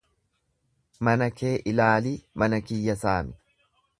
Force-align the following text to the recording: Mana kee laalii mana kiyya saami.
Mana 1.07 1.27
kee 1.41 1.51
laalii 1.79 2.15
mana 2.43 2.61
kiyya 2.71 2.99
saami. 3.05 3.37